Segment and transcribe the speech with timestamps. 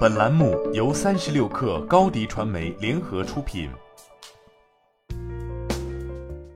[0.00, 3.70] 本栏目由三十六氪高低传媒联合出品。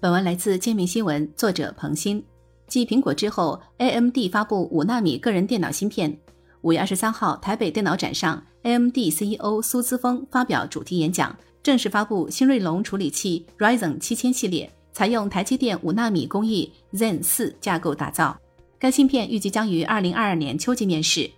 [0.00, 2.22] 本文来自界面新闻，作者彭鑫。
[2.68, 6.16] 继苹果之后，AMD 发布五纳米个人电脑芯片。
[6.60, 18.38] 五月二十三号，台北电脑展上，AMD CEO 苏姿丰发表主题演讲，正式发布新锐龙处理器 Ryzen 七千系列，采用台积电五纳米工艺 Zen 四架构打造。
[18.78, 21.28] 该芯片预计将于二零二二年秋季面世。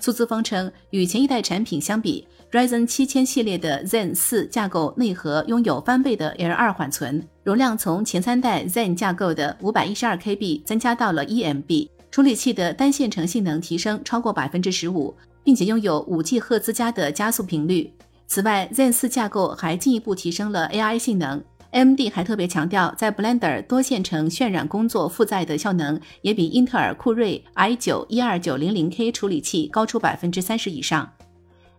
[0.00, 17.92] 苏姿丰称，与前一代产品相比，Ryzen 七千系列的 Zen 四架构内核拥有翻倍的 L 二缓存，容量从前三代 Zen 架构的五百一十二 KB 增加到了一 MB，处理器的单线程性能提升超过百分之十五，并且拥有五 G 赫兹加的加速频率。
[18.26, 21.42] 此外，Zen 四架构还进一步提升了 AI 性能。
[21.72, 31.08] AMD 还特别强调，在 Blender 多线程渲染工作负载的效能也比英特尔酷睿 i9 12900K 处理器高出百分之三十以上。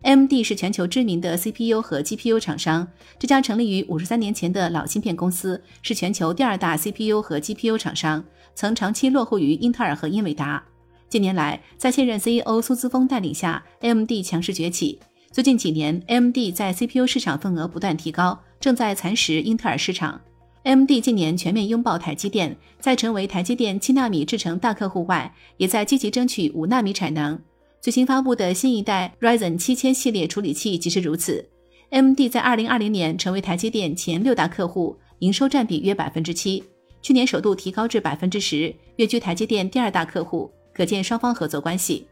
[0.03, 2.87] AMD 是全球知名的 CPU 和 GPU 厂商，
[3.19, 8.23] 这家成立于五十三年前的老芯片公司是全球第二大 CPU 和 GPU 厂商，
[8.55, 10.63] 曾长期落后于英特尔和英伟达。
[11.09, 14.99] 近年来，在现任 CEO 苏姿丰带领下，AMD 强势崛起。
[15.31, 18.39] 最近几年，AMD 在 CPU 市场份额不断提高。
[18.61, 20.21] 正在蚕食英特尔市场。
[20.63, 27.37] AMD 近年全面拥抱台积电，在成为台积电七纳米制程大客户外，也在积极争取五纳米产能。
[27.81, 31.43] 最新发布的新一代 Ryzen 七千系列处理器即是如此。
[31.89, 36.63] AMD 在二零二零年成为台积电前六大客户，营收占比约百分之七，
[37.01, 42.05] 去年首度提高至百分之十，跃居台积电第二大客户，可见双方合作关系。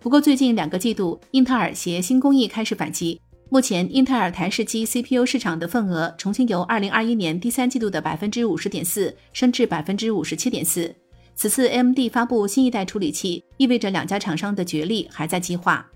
[0.00, 3.20] 不过最近两个季度，英特尔携新工艺开始反击。
[3.52, 10.90] 目前，英特尔台式机 CPU 市场的份额重新由2021年第三季度的百分之五十点四升至百分之五十七点四。
[11.34, 15.86] 此次 AMD 发布新一代处理器，意味着两家厂商的角力还在激化。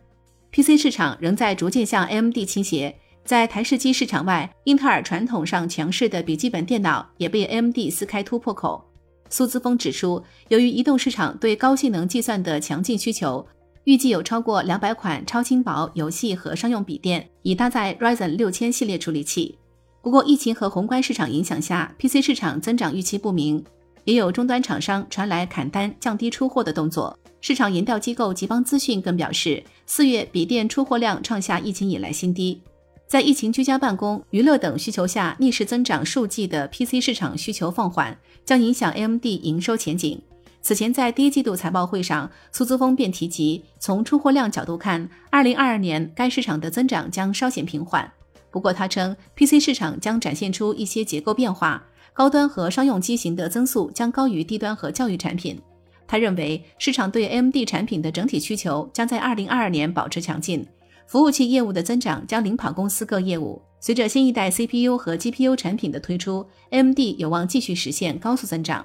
[0.53, 2.95] PC 市场仍在逐渐向 AMD 倾斜。
[3.25, 8.85] 在台式机市场外，英特尔传统上强势的笔记本电脑也被 AMD 撕开突破口。
[9.31, 13.47] 苏姿峰指出，由于移动市场对高性能计算的强劲需求。
[13.87, 19.57] 预计有超过两百款超轻薄游戏和商用笔电已搭载 Ryzen 六千系列处理器。
[20.03, 23.65] 不过，疫情和宏观市场影响下，PC 市场增长预期不明，
[24.03, 27.17] 也有终端厂商传来砍单、降低出货的动作。
[27.41, 32.61] 市场研调机构极邦资讯更表示，四月笔电出货量创下疫情以来新低。
[33.07, 40.21] 在疫情居家办公、娱乐等需求下逆势增长数季的 PC 市场需求放缓，将影响 AMD 营收前景。
[40.67, 48.13] 此前在第一季度财报会上，苏姿丰便提及，从出货量角度看，二零二二年该市场的增长将稍显平缓。
[48.51, 51.81] 不过，他称 PC 市场将展现出一些结构变化，
[52.13, 55.57] 高端和商用机型的增速将高于低端和教育产品。
[56.05, 60.67] 他认为，市场对 AMD 产品的整体需求将在二零二二年保持强劲，
[61.07, 63.63] 服务器业务的增长将领跑公司各业务。
[63.79, 68.85] 随着新一代 CPU 和 GPU 产品的推出，AMD 有望继续实现高速增长。